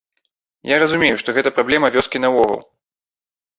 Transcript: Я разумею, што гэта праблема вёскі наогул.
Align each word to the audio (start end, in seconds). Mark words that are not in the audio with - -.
Я 0.69 0.77
разумею, 0.83 1.19
што 1.23 1.29
гэта 1.37 1.53
праблема 1.59 1.93
вёскі 1.99 2.25
наогул. 2.25 2.61